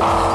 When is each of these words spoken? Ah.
Ah. 0.00 0.31